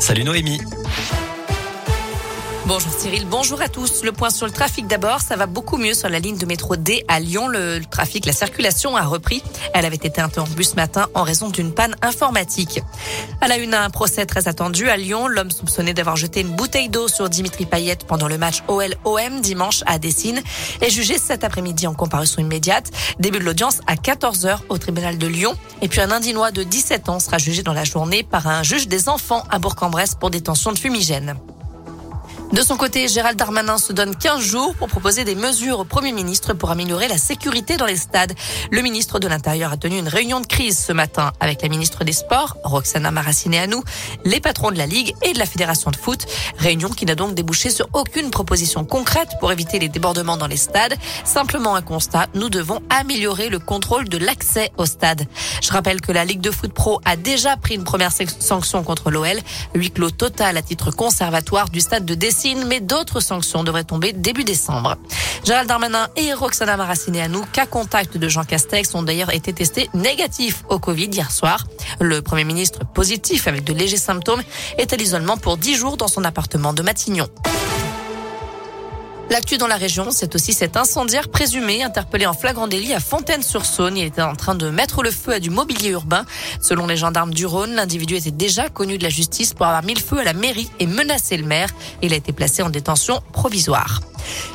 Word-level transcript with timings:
Salut 0.00 0.24
Noémie. 0.24 0.77
Bonjour 2.68 2.92
Cyril, 2.92 3.24
bonjour 3.24 3.62
à 3.62 3.68
tous. 3.68 4.04
Le 4.04 4.12
point 4.12 4.28
sur 4.28 4.44
le 4.44 4.52
trafic 4.52 4.86
d'abord, 4.86 5.22
ça 5.22 5.36
va 5.36 5.46
beaucoup 5.46 5.78
mieux 5.78 5.94
sur 5.94 6.10
la 6.10 6.18
ligne 6.18 6.36
de 6.36 6.44
métro 6.44 6.76
D 6.76 7.02
à 7.08 7.18
Lyon. 7.18 7.48
Le, 7.48 7.80
trafic, 7.82 8.26
la 8.26 8.34
circulation 8.34 8.94
a 8.94 9.06
repris. 9.06 9.42
Elle 9.72 9.86
avait 9.86 9.96
été 9.96 10.20
interrompue 10.20 10.64
ce 10.64 10.74
matin 10.74 11.06
en 11.14 11.22
raison 11.22 11.48
d'une 11.48 11.72
panne 11.72 11.96
informatique. 12.02 12.82
À 13.40 13.48
la 13.48 13.56
une, 13.56 13.72
un 13.72 13.88
procès 13.88 14.26
très 14.26 14.48
attendu 14.48 14.90
à 14.90 14.98
Lyon. 14.98 15.28
L'homme 15.28 15.50
soupçonné 15.50 15.94
d'avoir 15.94 16.16
jeté 16.16 16.42
une 16.42 16.54
bouteille 16.54 16.90
d'eau 16.90 17.08
sur 17.08 17.30
Dimitri 17.30 17.64
Payet 17.64 17.96
pendant 18.06 18.28
le 18.28 18.36
match 18.36 18.62
OL-OM 18.68 19.40
dimanche 19.40 19.82
à 19.86 19.98
Dessine 19.98 20.42
est 20.82 20.90
jugé 20.90 21.16
cet 21.16 21.44
après-midi 21.44 21.86
en 21.86 21.94
comparution 21.94 22.42
immédiate. 22.42 22.90
Début 23.18 23.38
de 23.38 23.44
l'audience 23.44 23.80
à 23.86 23.94
14h 23.94 24.58
au 24.68 24.76
tribunal 24.76 25.16
de 25.16 25.26
Lyon. 25.26 25.54
Et 25.80 25.88
puis 25.88 26.02
un 26.02 26.10
Indinois 26.10 26.50
de 26.50 26.64
17 26.64 27.08
ans 27.08 27.18
sera 27.18 27.38
jugé 27.38 27.62
dans 27.62 27.72
la 27.72 27.84
journée 27.84 28.24
par 28.24 28.46
un 28.46 28.62
juge 28.62 28.88
des 28.88 29.08
enfants 29.08 29.44
à 29.48 29.58
Bourg-en-Bresse 29.58 30.16
pour 30.16 30.28
détention 30.28 30.70
de 30.70 30.78
fumigène. 30.78 31.34
De 32.52 32.62
son 32.62 32.78
côté, 32.78 33.08
Gérald 33.08 33.38
Darmanin 33.38 33.76
se 33.76 33.92
donne 33.92 34.16
15 34.16 34.40
jours 34.40 34.74
pour 34.74 34.88
proposer 34.88 35.24
des 35.24 35.34
mesures 35.34 35.80
au 35.80 35.84
Premier 35.84 36.12
ministre 36.12 36.54
pour 36.54 36.70
améliorer 36.70 37.06
la 37.06 37.18
sécurité 37.18 37.76
dans 37.76 37.84
les 37.84 37.96
stades. 37.96 38.32
Le 38.70 38.80
ministre 38.80 39.18
de 39.18 39.28
l'Intérieur 39.28 39.70
a 39.70 39.76
tenu 39.76 39.98
une 39.98 40.08
réunion 40.08 40.40
de 40.40 40.46
crise 40.46 40.78
ce 40.78 40.92
matin 40.92 41.32
avec 41.40 41.60
la 41.60 41.68
ministre 41.68 42.04
des 42.04 42.12
Sports, 42.12 42.56
Roxana 42.64 43.10
Maracineanu, 43.10 43.76
les 44.24 44.40
patrons 44.40 44.70
de 44.70 44.78
la 44.78 44.86
Ligue 44.86 45.14
et 45.22 45.34
de 45.34 45.38
la 45.38 45.44
Fédération 45.44 45.90
de 45.90 45.96
foot. 45.96 46.24
Réunion 46.56 46.88
qui 46.88 47.04
n'a 47.04 47.14
donc 47.14 47.34
débouché 47.34 47.68
sur 47.68 47.86
aucune 47.92 48.30
proposition 48.30 48.86
concrète 48.86 49.28
pour 49.40 49.52
éviter 49.52 49.78
les 49.78 49.90
débordements 49.90 50.38
dans 50.38 50.46
les 50.46 50.56
stades. 50.56 50.94
Simplement 51.24 51.74
un 51.74 51.82
constat, 51.82 52.28
nous 52.32 52.48
devons 52.48 52.80
améliorer 52.88 53.50
le 53.50 53.58
contrôle 53.58 54.08
de 54.08 54.16
l'accès 54.16 54.72
au 54.78 54.86
stade. 54.86 55.26
Je 55.62 55.70
rappelle 55.70 56.00
que 56.00 56.12
la 56.12 56.24
Ligue 56.24 56.40
de 56.40 56.50
foot 56.50 56.72
pro 56.72 57.02
a 57.04 57.16
déjà 57.16 57.58
pris 57.58 57.74
une 57.74 57.84
première 57.84 58.12
sanction 58.40 58.82
contre 58.84 59.10
l'OL, 59.10 59.38
huis 59.74 59.90
clos 59.90 60.10
total 60.10 60.56
à 60.56 60.62
titre 60.62 60.90
conservatoire 60.90 61.68
du 61.68 61.80
stade 61.80 62.06
de 62.06 62.14
Mais 62.66 62.80
d'autres 62.80 63.20
sanctions 63.20 63.64
devraient 63.64 63.84
tomber 63.84 64.12
début 64.12 64.44
décembre. 64.44 64.96
Gérald 65.44 65.68
Darmanin 65.68 66.08
et 66.16 66.32
Roxana 66.32 66.76
Maracineanu, 66.76 67.38
cas 67.52 67.66
contact 67.66 68.16
de 68.16 68.28
Jean 68.28 68.44
Castex, 68.44 68.94
ont 68.94 69.02
d'ailleurs 69.02 69.32
été 69.34 69.52
testés 69.52 69.90
négatifs 69.94 70.62
au 70.68 70.78
Covid 70.78 71.06
hier 71.06 71.30
soir. 71.30 71.66
Le 72.00 72.22
Premier 72.22 72.44
ministre, 72.44 72.80
positif 72.84 73.48
avec 73.48 73.64
de 73.64 73.72
légers 73.72 73.96
symptômes, 73.96 74.42
est 74.76 74.92
à 74.92 74.96
l'isolement 74.96 75.36
pour 75.36 75.56
10 75.56 75.74
jours 75.76 75.96
dans 75.96 76.08
son 76.08 76.24
appartement 76.24 76.72
de 76.72 76.82
Matignon. 76.82 77.28
L'actu 79.30 79.58
dans 79.58 79.66
la 79.66 79.76
région, 79.76 80.10
c'est 80.10 80.34
aussi 80.34 80.54
cet 80.54 80.78
incendiaire 80.78 81.28
présumé 81.28 81.82
interpellé 81.82 82.24
en 82.24 82.32
flagrant 82.32 82.66
délit 82.66 82.94
à 82.94 83.00
Fontaine-sur-Saône. 83.00 83.98
Il 83.98 84.04
était 84.04 84.22
en 84.22 84.34
train 84.34 84.54
de 84.54 84.70
mettre 84.70 85.02
le 85.02 85.10
feu 85.10 85.32
à 85.32 85.40
du 85.40 85.50
mobilier 85.50 85.90
urbain. 85.90 86.24
Selon 86.62 86.86
les 86.86 86.96
gendarmes 86.96 87.34
du 87.34 87.44
Rhône, 87.44 87.74
l'individu 87.74 88.16
était 88.16 88.30
déjà 88.30 88.70
connu 88.70 88.96
de 88.96 89.02
la 89.02 89.10
justice 89.10 89.52
pour 89.52 89.66
avoir 89.66 89.84
mis 89.84 89.94
le 89.94 90.00
feu 90.00 90.18
à 90.18 90.24
la 90.24 90.32
mairie 90.32 90.70
et 90.80 90.86
menacé 90.86 91.36
le 91.36 91.44
maire. 91.44 91.68
Il 92.00 92.14
a 92.14 92.16
été 92.16 92.32
placé 92.32 92.62
en 92.62 92.70
détention 92.70 93.20
provisoire. 93.32 94.00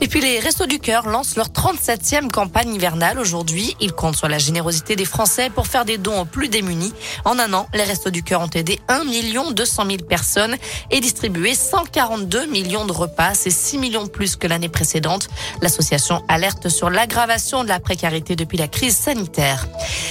Et 0.00 0.08
puis 0.08 0.20
les 0.20 0.40
Restos 0.40 0.66
du 0.66 0.78
Cœur 0.78 1.08
lancent 1.08 1.36
leur 1.36 1.48
37e 1.48 2.30
campagne 2.30 2.74
hivernale 2.74 3.18
aujourd'hui. 3.18 3.76
Ils 3.80 3.92
comptent 3.92 4.16
sur 4.16 4.28
la 4.28 4.38
générosité 4.38 4.96
des 4.96 5.04
Français 5.04 5.50
pour 5.50 5.66
faire 5.66 5.84
des 5.84 5.98
dons 5.98 6.20
aux 6.20 6.24
plus 6.24 6.48
démunis. 6.48 6.92
En 7.24 7.38
un 7.38 7.52
an, 7.52 7.66
les 7.74 7.82
Restos 7.82 8.10
du 8.10 8.22
Cœur 8.22 8.40
ont 8.40 8.50
aidé 8.54 8.80
1 8.88 9.04
200 9.52 9.84
000 9.86 9.96
personnes 10.08 10.56
et 10.90 11.00
distribué 11.00 11.54
142 11.54 12.46
millions 12.46 12.86
de 12.86 12.92
repas. 12.92 13.34
C'est 13.34 13.50
6 13.50 13.78
millions 13.78 14.06
plus 14.06 14.36
que 14.36 14.46
l'année 14.46 14.68
précédente. 14.68 15.28
L'association 15.62 16.22
alerte 16.28 16.68
sur 16.68 16.90
l'aggravation 16.90 17.64
de 17.64 17.68
la 17.68 17.80
précarité 17.80 18.36
depuis 18.36 18.58
la 18.58 18.68
crise 18.68 18.96
sanitaire. 18.96 19.66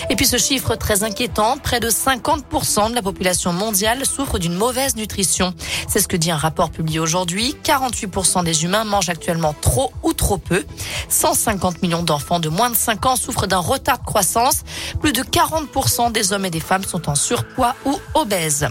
Et 0.10 0.16
puis 0.16 0.26
ce 0.26 0.38
chiffre 0.38 0.76
très 0.76 1.04
inquiétant, 1.04 1.58
près 1.58 1.80
de 1.80 1.90
50% 1.90 2.90
de 2.90 2.96
la 2.96 3.02
population 3.02 3.54
mondiale 3.54 4.06
souffre 4.06 4.40
d'une 4.40 4.56
mauvaise 4.56 4.96
nutrition. 4.96 5.54
C'est 5.88 6.00
ce 6.00 6.08
que 6.08 6.18
dit 6.18 6.32
un 6.32 6.38
rapport 6.38 6.72
publié 6.72 7.00
aujourd'hui. 7.00 7.56
48% 7.64 8.44
des 8.44 8.64
humains 8.64 8.84
mangent 8.84 9.10
actuellement 9.10 9.45
trop 9.54 9.92
ou 10.04 10.14
trop 10.14 10.38
peu. 10.38 10.66
150 11.10 11.82
millions 11.82 12.04
d'enfants 12.04 12.40
de 12.40 12.50
moins 12.50 12.70
de 12.70 12.76
5 12.76 13.06
ans 13.06 13.16
souffrent 13.16 13.48
d'un 13.48 13.60
retard 13.60 14.00
de 14.00 14.06
croissance. 14.06 14.64
Plus 15.00 15.14
de 15.14 15.22
40% 15.22 16.12
des 16.12 16.34
hommes 16.34 16.46
et 16.46 16.52
des 16.52 16.60
femmes 16.60 16.84
sont 16.84 17.10
en 17.10 17.16
surpoids 17.16 17.76
ou 17.86 17.98
obèses. 18.14 18.68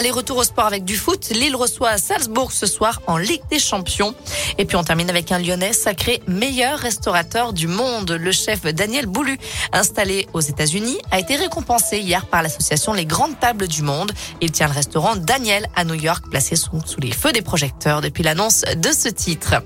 Allez, 0.00 0.12
retour 0.12 0.38
au 0.38 0.44
sport 0.44 0.64
avec 0.64 0.86
du 0.86 0.96
foot. 0.96 1.28
Lille 1.28 1.54
reçoit 1.54 1.98
Salzbourg 1.98 2.52
ce 2.52 2.64
soir 2.64 3.02
en 3.06 3.18
Ligue 3.18 3.42
des 3.50 3.58
Champions. 3.58 4.14
Et 4.56 4.64
puis 4.64 4.74
on 4.78 4.82
termine 4.82 5.10
avec 5.10 5.30
un 5.30 5.38
Lyonnais 5.38 5.74
sacré 5.74 6.22
meilleur 6.26 6.78
restaurateur 6.78 7.52
du 7.52 7.66
monde. 7.66 8.10
Le 8.10 8.32
chef 8.32 8.62
Daniel 8.62 9.04
Boulu, 9.04 9.38
installé 9.74 10.26
aux 10.32 10.40
États-Unis, 10.40 10.96
a 11.10 11.18
été 11.18 11.36
récompensé 11.36 11.98
hier 11.98 12.24
par 12.24 12.42
l'association 12.42 12.94
Les 12.94 13.04
Grandes 13.04 13.38
Tables 13.38 13.68
du 13.68 13.82
Monde. 13.82 14.12
Il 14.40 14.52
tient 14.52 14.68
le 14.68 14.72
restaurant 14.72 15.16
Daniel 15.16 15.66
à 15.76 15.84
New 15.84 15.92
York, 15.92 16.24
placé 16.30 16.56
sous, 16.56 16.70
les 16.98 17.12
feux 17.12 17.32
des 17.32 17.42
projecteurs 17.42 18.00
depuis 18.00 18.22
l'annonce 18.22 18.62
de 18.62 18.92
ce 18.92 19.10
titre. 19.10 19.56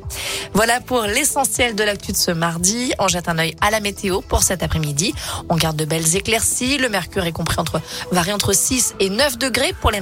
Voilà 0.53 0.81
pour 0.81 1.03
l'essentiel 1.03 1.77
de 1.77 1.85
l'actu 1.85 2.11
de 2.11 2.17
ce 2.17 2.33
mardi. 2.33 2.93
On 2.99 3.07
jette 3.07 3.29
un 3.29 3.39
œil 3.39 3.55
à 3.61 3.71
la 3.71 3.79
météo 3.79 4.21
pour 4.21 4.43
cet 4.43 4.65
après-midi. 4.65 5.15
On 5.49 5.55
garde 5.55 5.77
de 5.77 5.85
belles 5.85 6.17
éclaircies. 6.17 6.79
Le 6.79 6.89
mercure 6.89 7.25
est 7.25 7.31
compris 7.31 7.61
entre, 7.61 7.81
varie 8.11 8.33
entre 8.33 8.53
6 8.53 8.97
et 8.99 9.11
9 9.11 9.39
degrés 9.39 9.73
pour 9.81 9.93
les 9.93 10.01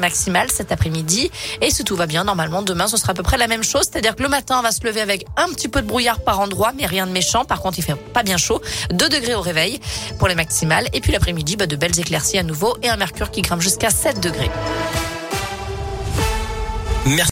cet 0.50 0.72
après-midi. 0.72 1.30
Et 1.60 1.70
si 1.70 1.84
tout 1.84 1.96
va 1.96 2.06
bien, 2.06 2.24
normalement, 2.24 2.62
demain, 2.62 2.86
ce 2.86 2.96
sera 2.96 3.12
à 3.12 3.14
peu 3.14 3.22
près 3.22 3.36
la 3.38 3.48
même 3.48 3.62
chose. 3.62 3.88
C'est-à-dire 3.90 4.16
que 4.16 4.22
le 4.22 4.28
matin, 4.28 4.58
on 4.58 4.62
va 4.62 4.72
se 4.72 4.84
lever 4.84 5.00
avec 5.00 5.26
un 5.36 5.48
petit 5.48 5.68
peu 5.68 5.82
de 5.82 5.86
brouillard 5.86 6.20
par 6.20 6.40
endroit, 6.40 6.72
mais 6.78 6.86
rien 6.86 7.06
de 7.06 7.12
méchant. 7.12 7.44
Par 7.44 7.60
contre, 7.60 7.78
il 7.78 7.82
fait 7.82 7.94
pas 7.94 8.22
bien 8.22 8.36
chaud. 8.36 8.60
2 8.92 9.08
degrés 9.08 9.34
au 9.34 9.40
réveil 9.40 9.80
pour 10.18 10.28
les 10.28 10.34
maximales. 10.34 10.88
Et 10.92 11.00
puis 11.00 11.12
l'après-midi, 11.12 11.56
bah, 11.56 11.66
de 11.66 11.76
belles 11.76 11.98
éclaircies 11.98 12.38
à 12.38 12.42
nouveau 12.42 12.76
et 12.82 12.88
un 12.88 12.96
mercure 12.96 13.30
qui 13.30 13.42
grimpe 13.42 13.60
jusqu'à 13.60 13.90
7 13.90 14.20
degrés. 14.20 14.50
Merci. 17.04 17.20